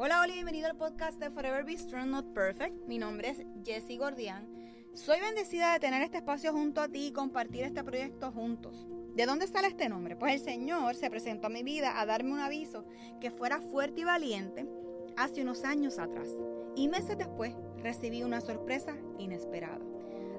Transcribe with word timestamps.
Hola, 0.00 0.24
y 0.28 0.32
bienvenido 0.32 0.68
al 0.68 0.76
podcast 0.76 1.18
de 1.18 1.28
Forever 1.28 1.64
Be 1.64 1.76
Strong 1.76 2.06
Not 2.06 2.32
Perfect. 2.32 2.86
Mi 2.86 2.98
nombre 2.98 3.30
es 3.30 3.44
Jessie 3.64 3.98
Gordian. 3.98 4.48
Soy 4.92 5.18
bendecida 5.18 5.72
de 5.72 5.80
tener 5.80 6.02
este 6.02 6.18
espacio 6.18 6.52
junto 6.52 6.80
a 6.80 6.88
ti 6.88 7.08
y 7.08 7.12
compartir 7.12 7.64
este 7.64 7.82
proyecto 7.82 8.30
juntos. 8.30 8.86
¿De 9.16 9.26
dónde 9.26 9.48
sale 9.48 9.66
este 9.66 9.88
nombre? 9.88 10.14
Pues 10.14 10.34
el 10.34 10.38
Señor 10.38 10.94
se 10.94 11.10
presentó 11.10 11.48
a 11.48 11.50
mi 11.50 11.64
vida 11.64 12.00
a 12.00 12.06
darme 12.06 12.30
un 12.30 12.38
aviso 12.38 12.84
que 13.20 13.32
fuera 13.32 13.60
fuerte 13.60 14.02
y 14.02 14.04
valiente 14.04 14.68
hace 15.16 15.42
unos 15.42 15.64
años 15.64 15.98
atrás. 15.98 16.28
Y 16.76 16.86
meses 16.86 17.18
después 17.18 17.56
recibí 17.82 18.22
una 18.22 18.40
sorpresa 18.40 18.96
inesperada. 19.18 19.84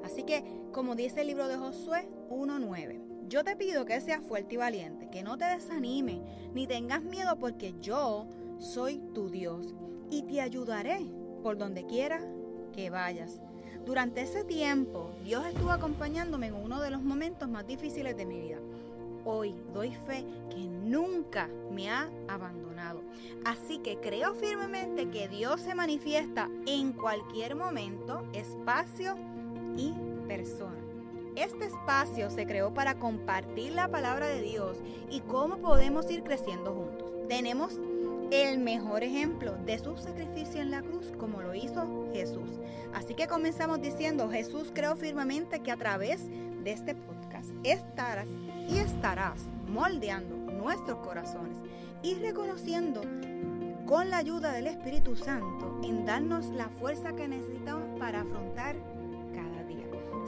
Así 0.06 0.24
que, 0.24 0.42
como 0.72 0.96
dice 0.96 1.20
el 1.20 1.28
libro 1.28 1.50
de 1.50 1.58
Josué 1.58 2.08
1.9, 2.30 3.28
yo 3.28 3.44
te 3.44 3.58
pido 3.58 3.84
que 3.84 4.00
seas 4.00 4.24
fuerte 4.24 4.56
y 4.56 4.58
valiente, 4.58 5.10
que 5.10 5.22
no 5.22 5.38
te 5.38 5.44
desanime, 5.44 6.22
ni 6.54 6.66
tengas 6.66 7.04
miedo 7.04 7.38
porque 7.38 7.76
yo 7.82 8.26
soy 8.60 9.00
tu 9.14 9.30
Dios 9.30 9.74
y 10.12 10.24
te 10.24 10.42
ayudaré 10.42 11.00
por 11.42 11.58
donde 11.58 11.86
quiera 11.86 12.22
que 12.74 12.90
vayas. 12.90 13.42
Durante 13.86 14.22
ese 14.22 14.44
tiempo, 14.44 15.12
Dios 15.24 15.46
estuvo 15.46 15.72
acompañándome 15.72 16.48
en 16.48 16.56
uno 16.56 16.82
de 16.82 16.92
los 16.92 17.02
momentos 17.02 17.50
más 17.50 17.66
difíciles 17.66 18.16
de 18.16 18.26
mi 18.26 18.40
vida. 18.40 18.58
Hoy 19.26 19.56
doy 19.74 19.92
fe 20.06 20.26
que 20.50 20.68
nunca 20.68 21.50
me 21.72 21.90
ha 21.90 22.10
abandonado. 22.28 23.02
Así 23.46 23.80
que 23.80 23.98
creo 24.00 24.34
firmemente 24.36 25.10
que 25.10 25.28
Dios 25.28 25.62
se 25.62 25.76
manifiesta 25.76 26.50
en 26.66 26.94
cualquier 26.94 27.56
momento, 27.56 28.28
espacio 28.34 29.16
y 29.78 29.94
persona. 30.28 30.80
Este 31.36 31.66
espacio 31.66 32.30
se 32.30 32.46
creó 32.46 32.74
para 32.74 33.00
compartir 33.00 33.74
la 33.74 33.88
palabra 33.88 34.28
de 34.28 34.42
Dios 34.42 34.78
y 35.10 35.22
cómo 35.22 35.58
podemos 35.58 36.10
ir 36.12 36.24
creciendo 36.24 36.74
juntos. 36.74 37.12
Tenemos 37.28 37.80
el 38.32 38.60
mejor 38.60 39.04
ejemplo 39.04 39.56
de 39.66 39.80
su 39.80 39.98
sacrificio 39.98 40.62
en 40.62 40.72
la 40.72 40.82
cruz 40.82 41.12
como 41.18 41.42
lo 41.42 41.56
hizo 41.56 42.10
Jesús. 42.14 42.60
Así 42.94 43.16
que 43.16 43.28
comenzamos 43.28 43.82
diciendo, 43.82 44.30
Jesús 44.30 44.72
creo 44.74 44.96
firmemente 44.96 45.62
que 45.62 45.72
a 45.72 45.78
través 45.78 46.28
de 46.64 46.72
este 46.72 46.96
podcast 46.96 47.50
estarás 47.64 48.28
y 48.68 48.78
estarás 48.78 49.46
moldeando 49.68 50.36
nuestros 50.52 51.00
corazones 51.00 51.58
y 52.04 52.16
reconociendo 52.16 53.02
con 53.86 54.10
la 54.10 54.18
ayuda 54.18 54.52
del 54.52 54.68
Espíritu 54.68 55.16
Santo 55.16 55.80
en 55.84 56.06
darnos 56.06 56.46
la 56.50 56.70
fuerza 56.70 57.14
que 57.14 57.28
necesitamos 57.28 58.00
para 58.00 58.22
afrontar 58.22 58.76
cada 59.34 59.64
día. 59.64 59.86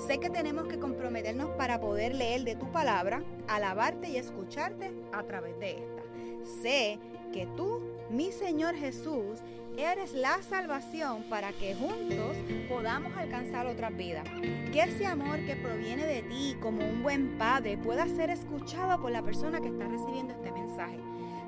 Sé 0.08 0.20
que 0.20 0.32
tenemos 0.32 0.68
que 0.68 0.80
comprometernos 0.80 1.52
para 1.52 1.80
poder 1.80 2.16
leer 2.16 2.44
de 2.44 2.56
tu 2.56 2.72
palabra, 2.72 3.22
alabarte 3.48 4.10
y 4.10 4.18
escucharte 4.18 4.92
a 5.12 5.24
través 5.24 5.60
de 5.60 5.72
esta. 5.74 6.01
Sé 6.46 7.00
que 7.32 7.48
tú 7.56 7.82
mi 8.12 8.32
Señor 8.32 8.76
Jesús, 8.76 9.40
eres 9.78 10.14
la 10.14 10.42
salvación 10.42 11.24
para 11.30 11.54
que 11.54 11.74
juntos 11.76 12.36
podamos 12.68 13.16
alcanzar 13.16 13.68
otras 13.68 13.96
vidas. 13.96 14.28
Que 14.74 14.82
ese 14.82 15.06
amor 15.06 15.40
que 15.46 15.56
proviene 15.56 16.06
de 16.06 16.24
ti 16.24 16.58
como 16.62 16.86
un 16.86 17.04
buen 17.04 17.38
padre 17.38 17.78
pueda 17.78 18.08
ser 18.08 18.30
escuchado 18.30 19.02
por 19.02 19.12
la 19.12 19.22
persona 19.22 19.62
que 19.62 19.70
está 19.70 19.88
recibiendo 19.88 20.34
este 20.34 20.52
mensaje. 20.52 21.00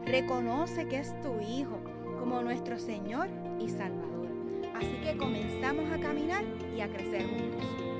Reconoce 0.06 0.88
que 0.88 1.00
es 1.00 1.22
tu 1.22 1.40
Hijo 1.42 1.80
como 2.18 2.42
nuestro 2.42 2.80
Señor 2.80 3.28
y 3.60 3.68
Salvador. 3.68 4.30
Así 4.76 5.02
que 5.04 5.18
comenzamos 5.18 5.92
a 5.92 6.00
caminar 6.00 6.44
y 6.76 6.80
a 6.80 6.88
crecer 6.88 7.28
juntos. 7.28 7.93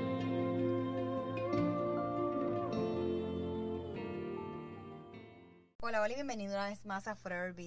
Hola, 6.04 6.12
y 6.12 6.16
bienvenido 6.16 6.52
una 6.52 6.68
vez 6.68 6.84
más 6.84 7.08
a 7.08 7.16
Forever 7.16 7.54
Be. 7.54 7.66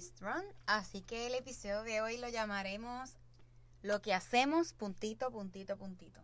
Así 0.68 1.02
que 1.02 1.26
el 1.26 1.34
episodio 1.34 1.82
de 1.82 2.02
hoy 2.02 2.18
lo 2.20 2.30
llamaremos 2.30 3.18
Lo 3.82 4.00
que 4.00 4.14
hacemos 4.14 4.74
puntito, 4.74 5.32
puntito, 5.32 5.76
puntito. 5.76 6.22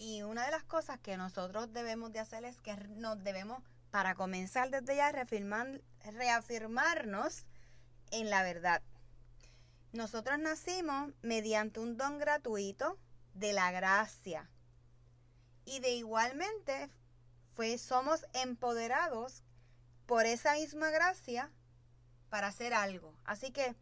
Y 0.00 0.22
una 0.22 0.46
de 0.46 0.50
las 0.50 0.64
cosas 0.64 0.98
que 0.98 1.16
nosotros 1.16 1.72
debemos 1.72 2.12
de 2.12 2.18
hacer 2.18 2.44
es 2.44 2.60
que 2.60 2.74
nos 2.96 3.22
debemos, 3.22 3.62
para 3.92 4.16
comenzar 4.16 4.68
desde 4.70 4.96
ya, 4.96 5.12
reafirmar, 5.12 5.80
reafirmarnos 6.02 7.44
en 8.10 8.30
la 8.30 8.42
verdad. 8.42 8.82
Nosotros 9.92 10.40
nacimos 10.40 11.12
mediante 11.22 11.78
un 11.78 11.96
don 11.96 12.18
gratuito 12.18 12.98
de 13.32 13.52
la 13.52 13.70
gracia. 13.70 14.50
Y 15.64 15.78
de 15.78 15.92
igualmente 15.92 16.90
fue, 17.54 17.78
somos 17.78 18.26
empoderados 18.32 19.44
por 20.06 20.26
esa 20.26 20.54
misma 20.54 20.90
gracia 20.90 21.50
para 22.28 22.48
hacer 22.48 22.74
algo. 22.74 23.14
Así 23.24 23.50
que 23.52 23.74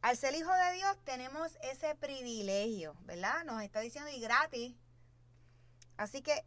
al 0.00 0.16
ser 0.16 0.34
hijo 0.34 0.52
de 0.52 0.72
Dios 0.74 0.96
tenemos 1.04 1.56
ese 1.62 1.94
privilegio, 1.94 2.96
¿verdad? 3.02 3.44
Nos 3.44 3.62
está 3.62 3.80
diciendo 3.80 4.10
y 4.10 4.20
gratis. 4.20 4.74
Así 5.96 6.22
que 6.22 6.44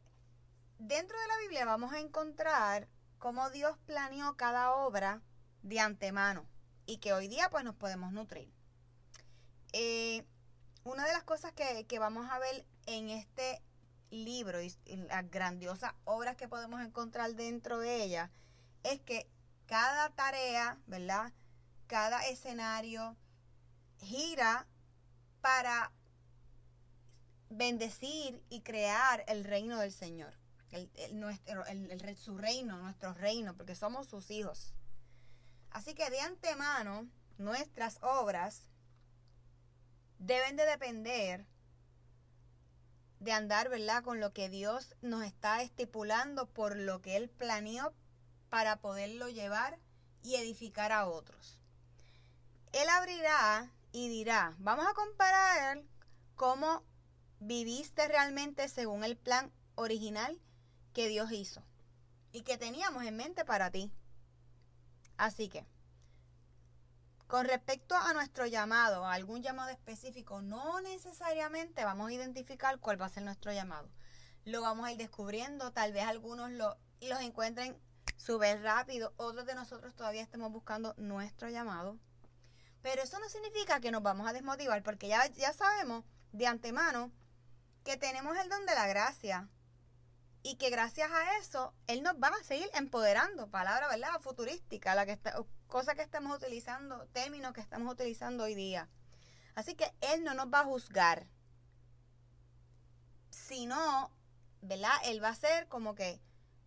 dentro 0.77 1.19
de 1.19 1.27
la 1.27 1.37
Biblia 1.39 1.65
vamos 1.65 1.93
a 1.93 1.99
encontrar 1.99 2.87
cómo 3.17 3.49
Dios 3.49 3.77
planeó 3.85 4.35
cada 4.35 4.73
obra 4.73 5.21
de 5.61 5.79
antemano 5.79 6.45
y 6.85 6.97
que 6.97 7.13
hoy 7.13 7.27
día 7.27 7.49
pues 7.49 7.63
nos 7.63 7.75
podemos 7.75 8.11
nutrir. 8.11 8.51
Eh, 9.71 10.25
una 10.83 11.05
de 11.05 11.13
las 11.13 11.23
cosas 11.23 11.51
que, 11.53 11.85
que, 11.87 11.99
vamos 11.99 12.29
a 12.29 12.39
ver 12.39 12.65
en 12.85 13.09
este 13.09 13.61
libro 14.09 14.61
y, 14.61 14.73
y 14.85 14.97
las 14.97 15.29
grandiosas 15.31 15.93
obras 16.03 16.35
que 16.35 16.47
podemos 16.47 16.81
encontrar 16.81 17.33
dentro 17.35 17.79
de 17.79 18.03
ella 18.03 18.31
es 18.85 19.01
que 19.01 19.27
cada 19.65 20.09
tarea, 20.11 20.77
¿verdad? 20.85 21.33
Cada 21.87 22.27
escenario 22.27 23.17
gira 23.99 24.67
para 25.41 25.91
bendecir 27.49 28.43
y 28.49 28.61
crear 28.61 29.23
el 29.27 29.43
reino 29.43 29.79
del 29.79 29.91
Señor. 29.91 30.33
El, 30.71 31.19
nuestro, 31.19 31.63
su 32.15 32.37
reino, 32.37 32.77
nuestro 32.77 33.13
reino, 33.13 33.55
porque 33.55 33.75
somos 33.75 34.07
sus 34.07 34.29
hijos. 34.29 34.73
Así 35.69 35.93
que 35.93 36.09
de 36.09 36.19
antemano, 36.19 37.07
nuestras 37.37 37.97
obras 38.01 38.67
deben 40.19 40.57
de 40.57 40.65
depender 40.65 41.45
de 43.19 43.31
andar, 43.31 43.69
¿verdad? 43.69 44.03
Con 44.03 44.19
lo 44.19 44.33
que 44.33 44.49
Dios 44.49 44.95
nos 45.01 45.23
está 45.23 45.61
estipulando 45.61 46.45
por 46.47 46.75
lo 46.75 47.01
que 47.01 47.15
Él 47.15 47.29
planeó 47.29 47.93
para 48.49 48.77
poderlo 48.77 49.29
llevar 49.29 49.77
y 50.23 50.35
edificar 50.35 50.91
a 50.91 51.07
otros. 51.07 51.59
Él 52.71 52.89
abrirá 52.89 53.71
y 53.91 54.09
dirá, 54.09 54.53
vamos 54.59 54.85
a 54.87 54.93
comparar 54.93 55.83
cómo 56.35 56.83
viviste 57.39 58.07
realmente 58.07 58.67
según 58.67 59.03
el 59.03 59.17
plan 59.17 59.51
original 59.75 60.39
que 60.93 61.07
Dios 61.07 61.31
hizo 61.31 61.63
y 62.31 62.41
que 62.41 62.57
teníamos 62.57 63.03
en 63.03 63.15
mente 63.15 63.45
para 63.45 63.71
ti. 63.71 63.91
Así 65.17 65.47
que, 65.47 65.65
con 67.27 67.45
respecto 67.45 67.95
a 67.95 68.13
nuestro 68.13 68.45
llamado, 68.45 69.05
a 69.05 69.13
algún 69.13 69.41
llamado 69.41 69.69
específico, 69.69 70.41
no 70.41 70.81
necesariamente 70.81 71.83
vamos 71.85 72.09
a 72.09 72.13
identificar 72.13 72.79
cuál 72.79 73.01
va 73.01 73.05
a 73.05 73.09
ser 73.09 73.23
nuestro 73.23 73.51
llamado. 73.53 73.89
Lo 74.43 74.61
vamos 74.61 74.85
a 74.85 74.91
ir 74.91 74.97
descubriendo, 74.97 75.71
tal 75.71 75.93
vez 75.93 76.03
algunos 76.03 76.51
lo, 76.51 76.77
los 77.01 77.21
encuentren 77.21 77.77
súper 78.17 78.61
rápido. 78.61 79.13
Otros 79.17 79.45
de 79.45 79.55
nosotros 79.55 79.95
todavía 79.95 80.21
estamos 80.21 80.51
buscando 80.51 80.93
nuestro 80.97 81.49
llamado. 81.49 81.97
Pero 82.81 83.01
eso 83.01 83.19
no 83.19 83.29
significa 83.29 83.79
que 83.79 83.91
nos 83.91 84.03
vamos 84.03 84.27
a 84.27 84.33
desmotivar 84.33 84.83
porque 84.83 85.07
ya, 85.07 85.25
ya 85.27 85.53
sabemos 85.53 86.03
de 86.31 86.47
antemano 86.47 87.11
que 87.83 87.97
tenemos 87.97 88.37
el 88.37 88.49
don 88.49 88.65
de 88.65 88.75
la 88.75 88.87
gracia. 88.87 89.49
Y 90.43 90.57
que 90.57 90.69
gracias 90.69 91.09
a 91.11 91.37
eso, 91.39 91.73
Él 91.87 92.03
nos 92.03 92.13
va 92.15 92.27
a 92.27 92.43
seguir 92.43 92.69
empoderando. 92.75 93.49
Palabra, 93.49 93.87
¿verdad? 93.87 94.19
Futurística, 94.19 94.93
la 94.93 95.07
que 95.07 95.13
está, 95.13 95.35
cosa 95.65 95.95
que 95.95 96.03
estamos 96.03 96.37
utilizando, 96.37 97.07
términos 97.13 97.53
que 97.53 97.61
estamos 97.61 97.91
utilizando 97.91 98.43
hoy 98.43 98.53
día. 98.53 98.87
Así 99.55 99.73
que 99.73 99.91
Él 100.01 100.23
no 100.23 100.35
nos 100.35 100.47
va 100.47 100.59
a 100.59 100.65
juzgar. 100.65 101.25
Sino, 103.31 104.11
¿verdad? 104.61 104.93
Él 105.05 105.23
va 105.23 105.29
a 105.29 105.35
ser 105.35 105.67
como 105.67 105.95
que 105.95 106.21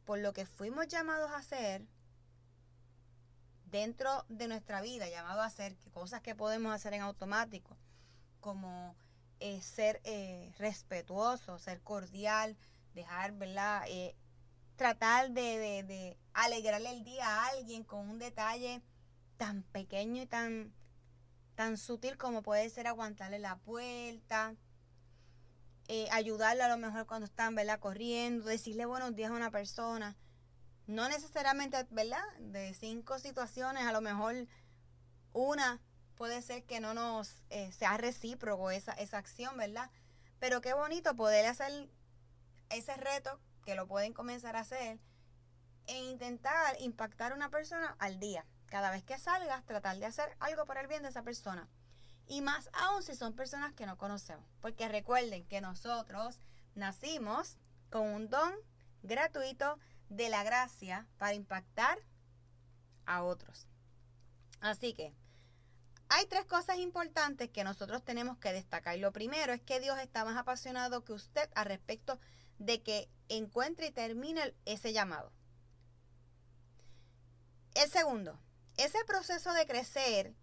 por 0.08 0.20
lo 0.20 0.32
que 0.32 0.46
fuimos 0.46 0.88
llamados 0.88 1.30
a 1.32 1.36
hacer 1.36 1.86
dentro 3.66 4.24
de 4.30 4.48
nuestra 4.48 4.80
vida, 4.80 5.06
llamado 5.06 5.42
a 5.42 5.44
hacer 5.44 5.76
cosas 5.92 6.22
que 6.22 6.34
podemos 6.34 6.72
hacer 6.72 6.94
en 6.94 7.02
automático, 7.02 7.76
como 8.40 8.96
eh, 9.38 9.60
ser 9.60 10.00
eh, 10.04 10.50
respetuoso, 10.56 11.58
ser 11.58 11.82
cordial, 11.82 12.56
dejar, 12.94 13.32
¿verdad? 13.32 13.84
Eh, 13.88 14.16
tratar 14.76 15.32
de, 15.32 15.58
de, 15.58 15.82
de, 15.82 16.16
alegrarle 16.32 16.90
el 16.90 17.04
día 17.04 17.26
a 17.26 17.48
alguien 17.48 17.84
con 17.84 18.08
un 18.08 18.18
detalle 18.18 18.80
tan 19.36 19.62
pequeño 19.62 20.22
y 20.22 20.26
tan, 20.26 20.72
tan 21.54 21.76
sutil 21.76 22.16
como 22.16 22.40
puede 22.40 22.70
ser 22.70 22.86
aguantarle 22.86 23.40
la 23.40 23.56
puerta, 23.56 24.54
eh, 25.88 26.06
ayudarle 26.12 26.62
a 26.62 26.68
lo 26.68 26.76
mejor 26.76 27.06
cuando 27.06 27.24
están, 27.24 27.54
¿verdad? 27.54 27.80
Corriendo, 27.80 28.44
decirle 28.46 28.84
buenos 28.84 29.14
días 29.14 29.30
a 29.30 29.34
una 29.34 29.50
persona. 29.50 30.16
No 30.86 31.08
necesariamente, 31.08 31.86
¿verdad? 31.90 32.22
De 32.38 32.74
cinco 32.74 33.18
situaciones, 33.18 33.84
a 33.84 33.92
lo 33.92 34.02
mejor 34.02 34.46
una 35.32 35.80
puede 36.14 36.42
ser 36.42 36.64
que 36.64 36.80
no 36.80 36.94
nos 36.94 37.42
eh, 37.48 37.72
sea 37.72 37.96
recíproco 37.96 38.70
esa, 38.70 38.92
esa 38.92 39.18
acción, 39.18 39.56
¿verdad? 39.56 39.90
Pero 40.38 40.60
qué 40.60 40.74
bonito 40.74 41.16
poder 41.16 41.46
hacer 41.46 41.88
ese 42.68 42.94
reto, 42.96 43.40
que 43.64 43.74
lo 43.74 43.86
pueden 43.86 44.12
comenzar 44.12 44.56
a 44.56 44.60
hacer, 44.60 44.98
e 45.86 45.96
intentar 46.10 46.76
impactar 46.80 47.32
a 47.32 47.34
una 47.34 47.50
persona 47.50 47.96
al 47.98 48.18
día. 48.18 48.44
Cada 48.66 48.90
vez 48.90 49.04
que 49.04 49.18
salgas, 49.18 49.64
tratar 49.64 49.96
de 49.96 50.04
hacer 50.04 50.36
algo 50.38 50.66
por 50.66 50.76
el 50.76 50.86
bien 50.86 51.02
de 51.02 51.08
esa 51.08 51.22
persona. 51.22 51.66
Y 52.28 52.42
más 52.42 52.68
aún 52.74 53.02
si 53.02 53.16
son 53.16 53.34
personas 53.34 53.72
que 53.72 53.86
no 53.86 53.96
conocemos. 53.96 54.46
Porque 54.60 54.88
recuerden 54.88 55.46
que 55.46 55.60
nosotros 55.60 56.38
nacimos 56.74 57.56
con 57.90 58.02
un 58.02 58.28
don 58.28 58.54
gratuito 59.02 59.78
de 60.08 60.28
la 60.28 60.42
gracia 60.44 61.06
para 61.16 61.34
impactar 61.34 61.98
a 63.06 63.22
otros. 63.22 63.66
Así 64.60 64.92
que 64.92 65.14
hay 66.10 66.26
tres 66.26 66.46
cosas 66.46 66.78
importantes 66.78 67.50
que 67.50 67.64
nosotros 67.64 68.02
tenemos 68.04 68.38
que 68.38 68.52
destacar. 68.52 68.98
Lo 68.98 69.12
primero 69.12 69.52
es 69.52 69.60
que 69.60 69.80
Dios 69.80 69.98
está 69.98 70.24
más 70.24 70.36
apasionado 70.36 71.04
que 71.04 71.12
usted 71.12 71.50
al 71.54 71.66
respecto 71.66 72.18
de 72.58 72.82
que 72.82 73.08
encuentre 73.28 73.88
y 73.88 73.90
termine 73.90 74.54
ese 74.64 74.92
llamado. 74.92 75.32
El 77.74 77.88
segundo, 77.90 78.38
ese 78.76 78.98
proceso 79.06 79.52
de 79.52 79.66
crecer 79.66 80.34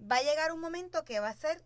va 0.00 0.16
a 0.16 0.22
llegar 0.22 0.52
un 0.52 0.60
momento 0.60 1.04
que 1.04 1.20
va 1.20 1.28
a 1.28 1.36
ser 1.36 1.64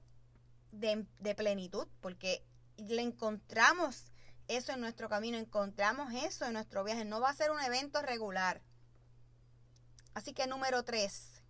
de, 0.72 1.06
de 1.18 1.34
plenitud, 1.34 1.88
porque 2.00 2.44
le 2.76 3.02
encontramos 3.02 4.12
eso 4.48 4.72
en 4.72 4.80
nuestro 4.80 5.08
camino, 5.08 5.36
encontramos 5.36 6.12
eso 6.14 6.46
en 6.46 6.54
nuestro 6.54 6.84
viaje. 6.84 7.04
No 7.04 7.20
va 7.20 7.30
a 7.30 7.34
ser 7.34 7.50
un 7.50 7.60
evento 7.60 8.02
regular. 8.02 8.62
Así 10.14 10.32
que 10.32 10.46
número 10.46 10.82
tres, 10.84 11.42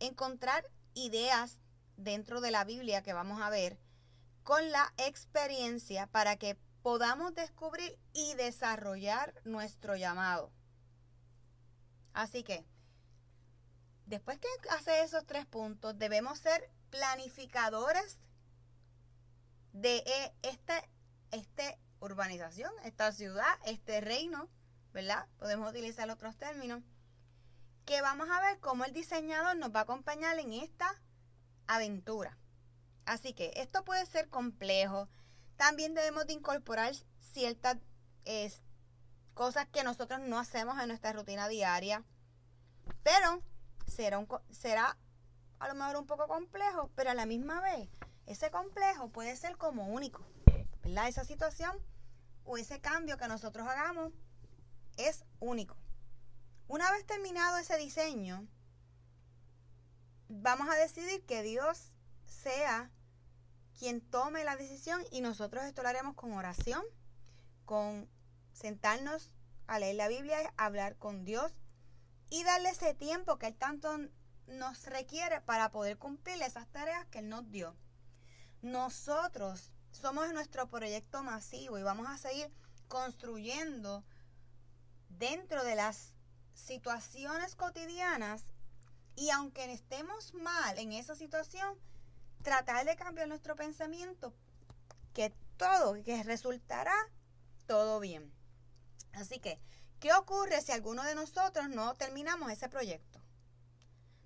encontrar 0.00 0.64
ideas 0.94 1.60
dentro 1.96 2.40
de 2.40 2.50
la 2.50 2.64
Biblia 2.64 3.02
que 3.02 3.12
vamos 3.12 3.40
a 3.40 3.50
ver 3.50 3.78
con 4.42 4.70
la 4.70 4.92
experiencia 4.96 6.06
para 6.06 6.36
que 6.36 6.56
podamos 6.82 7.34
descubrir 7.34 7.98
y 8.12 8.34
desarrollar 8.34 9.34
nuestro 9.44 9.96
llamado. 9.96 10.52
Así 12.12 12.44
que, 12.44 12.64
después 14.06 14.38
que 14.38 14.48
hace 14.70 15.02
esos 15.02 15.26
tres 15.26 15.46
puntos, 15.46 15.98
debemos 15.98 16.38
ser 16.38 16.70
planificadores 16.90 18.18
de 19.72 19.98
eh, 19.98 20.34
este, 20.42 20.90
este 21.32 21.78
urbanización, 22.00 22.72
esta 22.84 23.12
ciudad, 23.12 23.58
este 23.66 24.00
reino, 24.00 24.48
¿verdad? 24.92 25.26
Podemos 25.38 25.70
utilizar 25.70 26.08
otros 26.10 26.36
términos. 26.36 26.82
Que 27.84 28.00
vamos 28.00 28.28
a 28.30 28.40
ver 28.40 28.58
cómo 28.60 28.84
el 28.84 28.92
diseñador 28.92 29.56
nos 29.56 29.74
va 29.74 29.80
a 29.80 29.82
acompañar 29.82 30.38
en 30.38 30.52
esta 30.52 31.00
aventura. 31.66 32.36
Así 33.04 33.32
que 33.32 33.52
esto 33.56 33.84
puede 33.84 34.04
ser 34.06 34.28
complejo. 34.28 35.08
También 35.56 35.94
debemos 35.94 36.26
de 36.26 36.32
incorporar 36.32 36.92
ciertas 37.20 37.76
cosas 39.34 39.68
que 39.68 39.84
nosotros 39.84 40.20
no 40.20 40.38
hacemos 40.38 40.80
en 40.80 40.88
nuestra 40.88 41.12
rutina 41.12 41.46
diaria. 41.46 42.02
Pero 43.04 43.42
será, 43.86 44.18
un, 44.18 44.28
será 44.50 44.96
a 45.58 45.68
lo 45.68 45.74
mejor 45.74 45.96
un 45.96 46.06
poco 46.06 46.26
complejo, 46.28 46.90
pero 46.94 47.10
a 47.10 47.14
la 47.14 47.26
misma 47.26 47.60
vez 47.60 47.88
ese 48.26 48.50
complejo 48.50 49.08
puede 49.08 49.36
ser 49.36 49.56
como 49.56 49.86
único. 49.86 50.24
¿verdad? 50.82 51.08
Esa 51.08 51.24
situación 51.24 51.76
o 52.44 52.58
ese 52.58 52.80
cambio 52.80 53.18
que 53.18 53.28
nosotros 53.28 53.66
hagamos 53.66 54.12
es 54.96 55.24
único. 55.40 55.76
Una 56.68 56.90
vez 56.90 57.04
terminado 57.06 57.58
ese 57.58 57.76
diseño, 57.76 58.46
vamos 60.28 60.68
a 60.68 60.74
decidir 60.74 61.24
que 61.26 61.42
Dios 61.42 61.92
sea 62.26 62.90
quien 63.78 64.00
tome 64.00 64.44
la 64.44 64.56
decisión 64.56 65.04
y 65.10 65.20
nosotros 65.20 65.64
esto 65.64 65.82
lo 65.82 65.88
haremos 65.88 66.14
con 66.14 66.32
oración, 66.32 66.82
con 67.64 68.08
sentarnos 68.52 69.32
a 69.66 69.78
leer 69.78 69.96
la 69.96 70.08
Biblia, 70.08 70.38
hablar 70.56 70.96
con 70.96 71.24
Dios 71.24 71.52
y 72.30 72.42
darle 72.44 72.70
ese 72.70 72.94
tiempo 72.94 73.38
que 73.38 73.46
Él 73.46 73.56
tanto 73.56 73.96
nos 74.46 74.86
requiere 74.86 75.40
para 75.40 75.70
poder 75.70 75.98
cumplir 75.98 76.40
esas 76.42 76.68
tareas 76.68 77.06
que 77.06 77.20
Él 77.20 77.28
nos 77.28 77.50
dio. 77.50 77.76
Nosotros 78.62 79.72
somos 79.90 80.32
nuestro 80.32 80.68
proyecto 80.68 81.22
masivo 81.22 81.78
y 81.78 81.82
vamos 81.82 82.08
a 82.08 82.18
seguir 82.18 82.52
construyendo 82.88 84.04
dentro 85.08 85.64
de 85.64 85.74
las 85.74 86.14
situaciones 86.54 87.54
cotidianas 87.54 88.46
y 89.14 89.30
aunque 89.30 89.72
estemos 89.72 90.34
mal 90.34 90.78
en 90.78 90.92
esa 90.92 91.14
situación, 91.14 91.78
tratar 92.42 92.84
de 92.84 92.96
cambiar 92.96 93.28
nuestro 93.28 93.56
pensamiento 93.56 94.34
que 95.14 95.32
todo, 95.56 95.94
que 96.04 96.22
resultará 96.22 96.94
todo 97.66 97.98
bien. 97.98 98.30
Así 99.12 99.38
que, 99.38 99.58
¿qué 100.00 100.12
ocurre 100.14 100.60
si 100.62 100.72
alguno 100.72 101.02
de 101.04 101.14
nosotros 101.14 101.68
no 101.68 101.94
terminamos 101.94 102.50
ese 102.50 102.68
proyecto? 102.68 103.20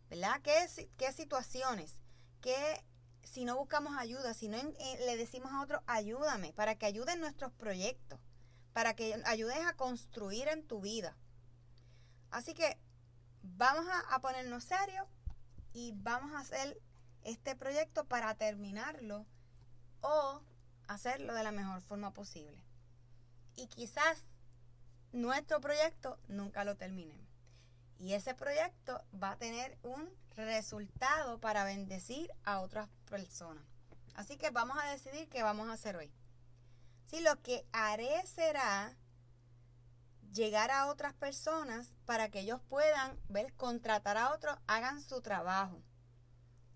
¿Verdad? 0.08 0.40
¿Qué, 0.43 0.90
qué 0.96 1.12
situaciones? 1.12 1.99
¿Qué 2.40 2.84
si 3.22 3.44
no 3.44 3.56
buscamos 3.56 3.96
ayuda, 3.96 4.34
si 4.34 4.49
no 4.49 4.56
eh, 4.56 4.99
le 5.06 5.17
decimos 5.17 5.52
a 5.52 5.62
otros, 5.62 5.82
ayúdame, 5.87 6.52
para 6.52 6.75
que 6.75 6.87
ayuden 6.87 7.20
nuestros 7.20 7.52
proyectos, 7.52 8.19
para 8.72 8.94
que 8.94 9.20
ayudes 9.25 9.58
a 9.67 9.75
construir 9.75 10.49
en 10.49 10.67
tu 10.67 10.81
vida. 10.81 11.17
Así 12.31 12.55
que 12.55 12.78
vamos 13.43 13.87
a, 13.88 14.14
a 14.14 14.20
ponernos 14.20 14.64
serios 14.64 15.06
y 15.73 15.93
vamos 15.96 16.32
a 16.32 16.40
hacer 16.40 16.81
este 17.23 17.55
proyecto 17.55 18.05
para 18.05 18.34
terminarlo 18.34 19.26
o 20.00 20.43
hacerlo 20.88 21.34
de 21.34 21.44
la 21.44 21.52
mejor 21.52 21.82
forma 21.82 22.12
posible. 22.12 22.61
Y 23.55 23.66
quizás 23.69 24.26
nuestro 25.12 25.60
proyecto 25.60 26.18
nunca 26.28 26.64
lo 26.64 26.76
terminemos. 26.76 27.26
Y 27.98 28.14
ese 28.14 28.34
proyecto 28.34 29.02
va 29.22 29.32
a 29.32 29.36
tener 29.36 29.78
un 29.82 30.08
resultado 30.36 31.38
para 31.38 31.64
bendecir 31.64 32.30
a 32.44 32.60
otras 32.60 32.88
personas. 33.08 33.64
Así 34.14 34.36
que 34.36 34.50
vamos 34.50 34.78
a 34.82 34.90
decidir 34.90 35.28
qué 35.28 35.42
vamos 35.42 35.68
a 35.68 35.74
hacer 35.74 35.96
hoy. 35.96 36.12
Si 37.04 37.20
lo 37.20 37.40
que 37.42 37.66
haré 37.72 38.26
será 38.26 38.96
llegar 40.32 40.70
a 40.70 40.86
otras 40.86 41.12
personas 41.14 41.92
para 42.04 42.30
que 42.30 42.40
ellos 42.40 42.60
puedan 42.68 43.18
ver, 43.28 43.52
contratar 43.54 44.16
a 44.16 44.32
otros, 44.32 44.56
hagan 44.66 45.02
su 45.02 45.20
trabajo. 45.20 45.82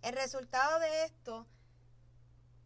El 0.02 0.14
resultado 0.14 0.80
de 0.80 1.04
esto 1.04 1.46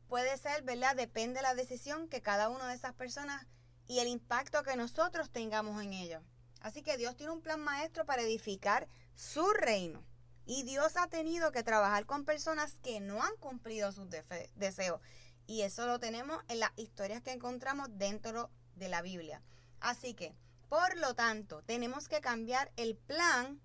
puede 0.09 0.37
ser, 0.39 0.63
¿verdad? 0.63 0.97
Depende 0.97 1.37
de 1.37 1.43
la 1.43 1.55
decisión 1.55 2.09
que 2.09 2.23
cada 2.23 2.49
una 2.49 2.69
de 2.69 2.75
esas 2.75 2.95
personas 2.95 3.47
y 3.89 3.99
el 3.99 4.07
impacto 4.07 4.63
que 4.63 4.77
nosotros 4.77 5.31
tengamos 5.31 5.83
en 5.83 5.95
ellos. 5.95 6.23
Así 6.61 6.83
que 6.83 6.97
Dios 6.97 7.17
tiene 7.17 7.33
un 7.33 7.41
plan 7.41 7.61
maestro 7.61 8.05
para 8.05 8.23
edificar 8.23 8.87
su 9.15 9.51
reino. 9.53 10.05
Y 10.45 10.63
Dios 10.63 10.97
ha 10.97 11.09
tenido 11.09 11.53
que 11.53 11.63
trabajar 11.63 12.07
con 12.07 12.25
personas 12.25 12.77
que 12.83 13.01
no 13.01 13.23
han 13.23 13.37
cumplido 13.37 13.93
sus 13.93 14.09
deseos. 14.55 15.01
Y 15.47 15.63
eso 15.63 15.87
lo 15.87 15.99
tenemos 15.99 16.43
en 16.49 16.61
las 16.61 16.71
historias 16.77 17.23
que 17.23 17.33
encontramos 17.33 17.89
dentro 17.93 18.51
de 18.77 18.89
la 18.89 19.03
Biblia. 19.03 19.43
Así 19.81 20.15
que, 20.15 20.35
por 20.69 20.97
lo 20.97 21.15
tanto, 21.15 21.63
tenemos 21.63 22.09
que 22.09 22.21
cambiar 22.21 22.71
el 22.77 22.97
plan 22.97 23.61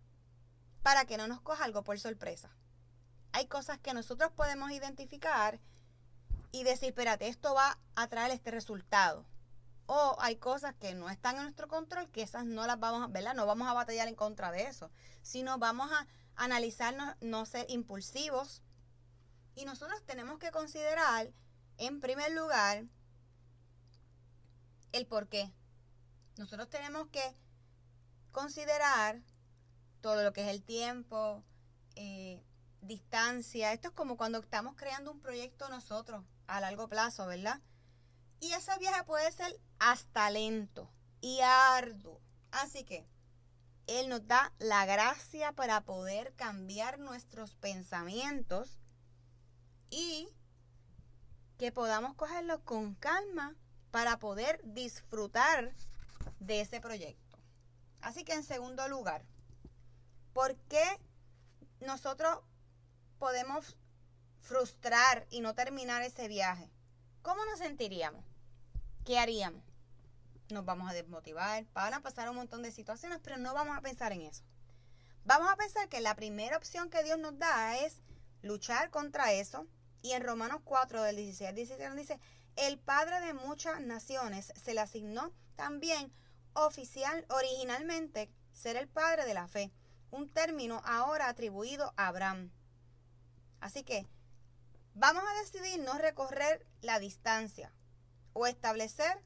para 0.81 1.05
que 1.05 1.17
no 1.17 1.27
nos 1.27 1.41
coja 1.41 1.65
algo 1.65 1.83
por 1.83 1.99
sorpresa. 1.99 2.55
Hay 3.31 3.47
cosas 3.47 3.79
que 3.79 3.93
nosotros 3.93 4.31
podemos 4.31 4.71
identificar 4.71 5.59
y 6.51 6.63
decir, 6.63 6.89
espérate, 6.89 7.27
esto 7.27 7.53
va 7.53 7.79
a 7.95 8.07
traer 8.07 8.31
este 8.31 8.51
resultado. 8.51 9.25
O 9.85 10.15
hay 10.19 10.37
cosas 10.37 10.75
que 10.75 10.93
no 10.93 11.09
están 11.09 11.35
en 11.37 11.43
nuestro 11.43 11.67
control, 11.67 12.09
que 12.09 12.21
esas 12.21 12.45
no 12.45 12.65
las 12.65 12.79
vamos 12.79 13.03
a, 13.03 13.07
¿verdad? 13.07 13.33
No 13.33 13.45
vamos 13.45 13.67
a 13.67 13.73
batallar 13.73 14.07
en 14.07 14.15
contra 14.15 14.51
de 14.51 14.63
eso, 14.63 14.91
sino 15.21 15.57
vamos 15.57 15.91
a 15.91 16.07
analizarnos, 16.35 17.15
no 17.21 17.45
ser 17.45 17.65
impulsivos. 17.69 18.61
Y 19.55 19.65
nosotros 19.65 20.03
tenemos 20.05 20.39
que 20.39 20.51
considerar, 20.51 21.31
en 21.77 21.99
primer 21.99 22.31
lugar, 22.31 22.85
el 24.93 25.05
por 25.05 25.27
qué. 25.27 25.51
Nosotros 26.37 26.69
tenemos 26.69 27.07
que 27.09 27.35
considerar 28.31 29.21
todo 30.01 30.23
lo 30.23 30.33
que 30.33 30.41
es 30.41 30.47
el 30.49 30.63
tiempo, 30.63 31.43
eh, 31.95 32.43
distancia. 32.81 33.73
Esto 33.73 33.89
es 33.89 33.93
como 33.93 34.17
cuando 34.17 34.39
estamos 34.39 34.75
creando 34.75 35.11
un 35.11 35.19
proyecto 35.19 35.69
nosotros 35.69 36.23
a 36.47 36.59
largo 36.59 36.87
plazo, 36.87 37.25
¿verdad? 37.27 37.61
Y 38.43 38.51
ese 38.51 38.77
viaje 38.77 39.05
puede 39.05 39.31
ser 39.31 39.57
hasta 39.79 40.29
lento 40.29 40.91
y 41.21 41.39
arduo. 41.39 42.19
Así 42.51 42.83
que 42.83 43.07
él 43.87 44.09
nos 44.09 44.27
da 44.27 44.51
la 44.59 44.85
gracia 44.85 45.53
para 45.53 45.85
poder 45.85 46.33
cambiar 46.35 46.99
nuestros 46.99 47.55
pensamientos 47.55 48.81
y 49.89 50.27
que 51.57 51.71
podamos 51.71 52.15
cogerlo 52.15 52.61
con 52.65 52.95
calma 52.95 53.55
para 53.91 54.19
poder 54.19 54.59
disfrutar 54.65 55.73
de 56.41 56.59
ese 56.59 56.81
proyecto. 56.81 57.39
Así 58.01 58.25
que 58.25 58.33
en 58.33 58.43
segundo 58.43 58.89
lugar, 58.89 59.23
¿por 60.33 60.57
qué 60.67 60.83
nosotros 61.79 62.39
podemos 63.19 63.77
frustrar 64.41 65.27
y 65.29 65.39
no 65.39 65.55
terminar 65.55 66.03
ese 66.03 66.27
viaje, 66.27 66.69
¿cómo 67.21 67.45
nos 67.45 67.59
sentiríamos? 67.59 68.32
¿Qué 69.05 69.19
haríamos? 69.19 69.61
Nos 70.49 70.63
vamos 70.63 70.89
a 70.89 70.93
desmotivar, 70.93 71.65
van 71.73 71.93
a 71.93 72.01
pasar 72.01 72.29
un 72.29 72.37
montón 72.37 72.63
de 72.63 72.71
situaciones, 72.71 73.19
pero 73.21 73.37
no 73.37 73.53
vamos 73.53 73.77
a 73.77 73.81
pensar 73.81 74.13
en 74.13 74.21
eso. 74.21 74.45
Vamos 75.25 75.51
a 75.51 75.57
pensar 75.57 75.89
que 75.89 75.99
la 75.99 76.15
primera 76.15 76.55
opción 76.55 76.89
que 76.89 77.03
Dios 77.03 77.19
nos 77.19 77.37
da 77.37 77.77
es 77.79 77.99
luchar 78.43 78.91
contra 78.91 79.33
eso. 79.33 79.67
Y 80.01 80.11
en 80.11 80.23
Romanos 80.23 80.61
4 80.63 81.03
del 81.03 81.17
16 81.17 81.49
al 81.49 81.55
17 81.55 81.89
nos 81.89 81.97
dice, 81.97 82.19
el 82.55 82.79
Padre 82.79 83.19
de 83.19 83.33
muchas 83.33 83.81
naciones 83.81 84.53
se 84.55 84.73
le 84.73 84.79
asignó 84.79 85.33
también 85.57 86.13
oficial 86.53 87.25
originalmente 87.27 88.31
ser 88.53 88.77
el 88.77 88.87
Padre 88.87 89.25
de 89.25 89.33
la 89.33 89.49
fe, 89.49 89.73
un 90.11 90.29
término 90.29 90.81
ahora 90.85 91.27
atribuido 91.27 91.93
a 91.97 92.07
Abraham. 92.07 92.51
Así 93.59 93.83
que 93.83 94.07
vamos 94.93 95.23
a 95.27 95.39
decidir 95.41 95.81
no 95.81 95.97
recorrer 95.97 96.65
la 96.81 96.99
distancia 96.99 97.73
o 98.33 98.47
establecer 98.47 99.21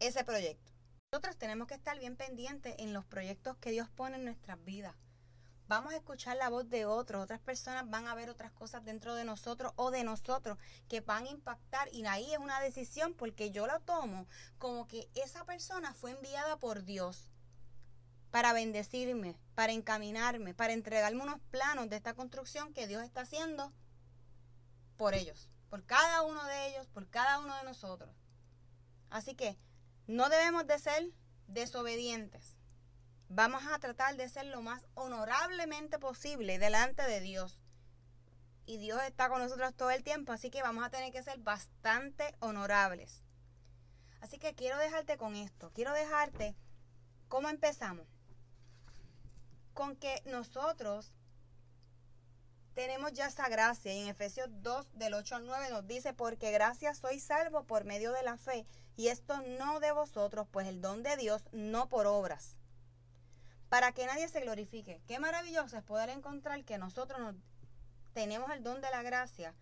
ese 0.00 0.24
proyecto. 0.24 0.72
Nosotros 1.12 1.36
tenemos 1.36 1.68
que 1.68 1.74
estar 1.74 1.98
bien 1.98 2.16
pendientes 2.16 2.74
en 2.78 2.92
los 2.92 3.04
proyectos 3.04 3.56
que 3.58 3.70
Dios 3.70 3.88
pone 3.88 4.16
en 4.16 4.24
nuestras 4.24 4.62
vidas. 4.64 4.96
Vamos 5.66 5.94
a 5.94 5.96
escuchar 5.96 6.36
la 6.36 6.50
voz 6.50 6.68
de 6.68 6.84
otros, 6.84 7.22
otras 7.22 7.40
personas 7.40 7.88
van 7.88 8.06
a 8.06 8.14
ver 8.14 8.28
otras 8.28 8.52
cosas 8.52 8.84
dentro 8.84 9.14
de 9.14 9.24
nosotros 9.24 9.72
o 9.76 9.90
de 9.90 10.04
nosotros 10.04 10.58
que 10.88 11.00
van 11.00 11.24
a 11.24 11.30
impactar 11.30 11.88
y 11.92 12.04
ahí 12.04 12.32
es 12.32 12.38
una 12.38 12.60
decisión 12.60 13.14
porque 13.14 13.50
yo 13.50 13.66
la 13.66 13.78
tomo 13.78 14.26
como 14.58 14.86
que 14.86 15.08
esa 15.14 15.44
persona 15.46 15.94
fue 15.94 16.10
enviada 16.10 16.58
por 16.58 16.84
Dios 16.84 17.30
para 18.30 18.52
bendecirme, 18.52 19.38
para 19.54 19.72
encaminarme, 19.72 20.52
para 20.52 20.74
entregarme 20.74 21.22
unos 21.22 21.40
planos 21.50 21.88
de 21.88 21.96
esta 21.96 22.12
construcción 22.12 22.74
que 22.74 22.86
Dios 22.86 23.02
está 23.02 23.22
haciendo 23.22 23.72
por 24.98 25.14
ellos, 25.14 25.48
por 25.74 25.84
cada 25.86 26.22
uno 26.22 26.44
de 26.44 26.68
ellos, 26.68 26.86
por 26.86 27.10
cada 27.10 27.40
uno 27.40 27.56
de 27.56 27.64
nosotros. 27.64 28.14
Así 29.10 29.34
que 29.34 29.58
no 30.06 30.28
debemos 30.28 30.68
de 30.68 30.78
ser 30.78 31.10
desobedientes. 31.48 32.56
Vamos 33.28 33.64
a 33.66 33.80
tratar 33.80 34.16
de 34.16 34.28
ser 34.28 34.46
lo 34.46 34.62
más 34.62 34.86
honorablemente 34.94 35.98
posible 35.98 36.60
delante 36.60 37.02
de 37.02 37.18
Dios. 37.18 37.58
Y 38.66 38.78
Dios 38.78 39.02
está 39.02 39.28
con 39.28 39.42
nosotros 39.42 39.74
todo 39.74 39.90
el 39.90 40.04
tiempo, 40.04 40.30
así 40.30 40.48
que 40.48 40.62
vamos 40.62 40.84
a 40.84 40.90
tener 40.90 41.10
que 41.10 41.24
ser 41.24 41.40
bastante 41.40 42.36
honorables. 42.38 43.24
Así 44.20 44.38
que 44.38 44.54
quiero 44.54 44.78
dejarte 44.78 45.16
con 45.16 45.34
esto. 45.34 45.72
Quiero 45.72 45.92
dejarte 45.92 46.54
cómo 47.26 47.48
empezamos. 47.48 48.06
Con 49.72 49.96
que 49.96 50.22
nosotros 50.26 51.12
tenemos 52.74 53.12
ya 53.12 53.26
esa 53.26 53.48
gracia. 53.48 53.92
Y 53.92 54.00
en 54.00 54.08
Efesios 54.08 54.48
2, 54.50 54.98
del 54.98 55.14
8 55.14 55.36
al 55.36 55.46
9 55.46 55.70
nos 55.70 55.86
dice, 55.86 56.12
porque 56.12 56.50
gracias 56.50 56.98
soy 56.98 57.20
salvo 57.20 57.64
por 57.64 57.84
medio 57.84 58.12
de 58.12 58.22
la 58.22 58.36
fe. 58.36 58.66
Y 58.96 59.08
esto 59.08 59.40
no 59.58 59.80
de 59.80 59.92
vosotros, 59.92 60.46
pues 60.50 60.68
el 60.68 60.80
don 60.80 61.02
de 61.02 61.16
Dios 61.16 61.42
no 61.52 61.88
por 61.88 62.06
obras. 62.06 62.56
Para 63.68 63.92
que 63.92 64.06
nadie 64.06 64.28
se 64.28 64.40
glorifique. 64.40 65.00
Qué 65.06 65.18
maravilloso 65.18 65.76
es 65.76 65.82
poder 65.82 66.10
encontrar 66.10 66.64
que 66.64 66.78
nosotros 66.78 67.20
nos, 67.20 67.34
tenemos 68.12 68.50
el 68.50 68.62
don 68.62 68.80
de 68.80 68.90
la 68.90 69.02
gracia 69.02 69.54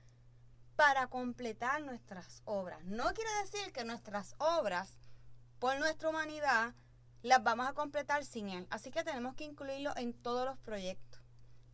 para 0.77 1.07
completar 1.07 1.83
nuestras 1.83 2.43
obras. 2.45 2.83
No 2.85 3.13
quiere 3.15 3.31
decir 3.43 3.73
que 3.73 3.85
nuestras 3.85 4.35
obras, 4.39 4.99
por 5.59 5.79
nuestra 5.79 6.09
humanidad, 6.09 6.75
las 7.23 7.43
vamos 7.43 7.69
a 7.69 7.73
completar 7.73 8.25
sin 8.25 8.49
Él. 8.49 8.67
Así 8.71 8.91
que 8.91 9.05
tenemos 9.05 9.35
que 9.35 9.45
incluirlo 9.45 9.97
en 9.97 10.13
todos 10.13 10.45
los 10.45 10.59
proyectos. 10.59 11.12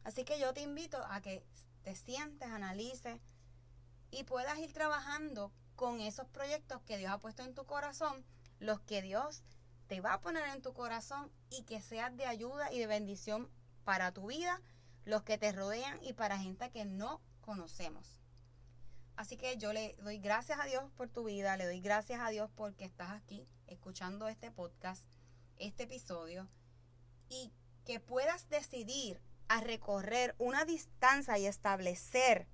Así 0.05 0.25
que 0.25 0.38
yo 0.38 0.52
te 0.55 0.62
invito 0.62 1.05
a 1.11 1.21
que 1.21 1.45
te 1.83 1.95
sientes, 1.95 2.49
analices 2.49 3.21
y 4.11 4.25
puedas 4.25 4.59
ir 4.59 4.73
trabajando 4.73 5.52
con 5.76 6.00
esos 6.00 6.26
proyectos 6.28 6.83
que 6.83 6.99
Dios 6.99 7.12
ha 7.12 7.19
puesto 7.19 7.43
en 7.43 7.55
tu 7.55 7.64
corazón, 7.64 8.25
los 8.59 8.81
que 8.81 9.02
Dios 9.02 9.43
te 9.87 10.00
va 10.00 10.14
a 10.14 10.21
poner 10.21 10.47
en 10.49 10.62
tu 10.62 10.73
corazón 10.73 11.31
y 11.50 11.62
que 11.62 11.81
seas 11.81 12.17
de 12.17 12.26
ayuda 12.26 12.73
y 12.73 12.78
de 12.78 12.87
bendición 12.87 13.50
para 13.85 14.12
tu 14.12 14.26
vida, 14.26 14.61
los 15.05 15.23
que 15.23 15.38
te 15.38 15.52
rodean 15.52 15.99
y 16.02 16.12
para 16.12 16.38
gente 16.38 16.71
que 16.71 16.85
no 16.85 17.21
conocemos. 17.40 18.19
Así 19.17 19.37
que 19.37 19.57
yo 19.57 19.73
le 19.73 19.97
doy 20.02 20.19
gracias 20.19 20.61
a 20.61 20.64
Dios 20.64 20.85
por 20.97 21.09
tu 21.09 21.25
vida, 21.25 21.57
le 21.57 21.64
doy 21.64 21.81
gracias 21.81 22.21
a 22.21 22.28
Dios 22.28 22.50
porque 22.55 22.85
estás 22.85 23.11
aquí 23.11 23.49
escuchando 23.67 24.28
este 24.28 24.50
podcast, 24.50 25.05
este 25.57 25.85
episodio, 25.85 26.47
y 27.28 27.50
que 27.85 27.99
puedas 27.99 28.49
decidir 28.49 29.21
a 29.49 29.61
recorrer 29.61 30.35
una 30.38 30.64
distancia 30.64 31.38
y 31.38 31.47
establecer 31.47 32.47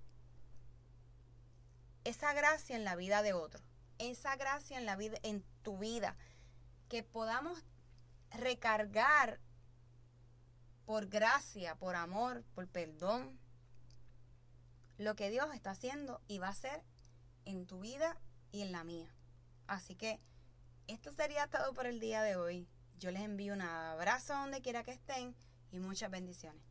esa 2.04 2.32
gracia 2.32 2.76
en 2.76 2.84
la 2.84 2.96
vida 2.96 3.22
de 3.22 3.32
otro, 3.32 3.62
esa 3.98 4.36
gracia 4.36 4.78
en 4.78 4.86
la 4.86 4.96
vida 4.96 5.18
en 5.22 5.44
tu 5.62 5.78
vida, 5.78 6.16
que 6.88 7.02
podamos 7.02 7.64
recargar 8.30 9.40
por 10.84 11.06
gracia, 11.06 11.76
por 11.76 11.96
amor, 11.96 12.44
por 12.54 12.68
perdón, 12.68 13.38
lo 14.98 15.16
que 15.16 15.30
Dios 15.30 15.52
está 15.54 15.70
haciendo 15.70 16.20
y 16.28 16.38
va 16.38 16.48
a 16.48 16.50
hacer 16.50 16.82
en 17.44 17.66
tu 17.66 17.80
vida 17.80 18.18
y 18.52 18.62
en 18.62 18.70
la 18.70 18.84
mía. 18.84 19.08
Así 19.66 19.96
que 19.96 20.20
esto 20.86 21.12
sería 21.12 21.48
todo 21.48 21.72
por 21.72 21.86
el 21.86 22.00
día 22.00 22.22
de 22.22 22.36
hoy. 22.36 22.68
Yo 22.98 23.10
les 23.10 23.22
envío 23.22 23.54
un 23.54 23.62
abrazo 23.62 24.34
donde 24.34 24.60
quiera 24.60 24.84
que 24.84 24.92
estén 24.92 25.34
y 25.70 25.80
muchas 25.80 26.10
bendiciones. 26.10 26.64